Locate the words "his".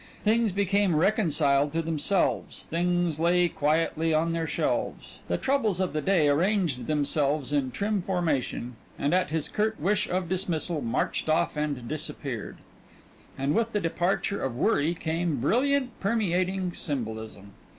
9.29-9.47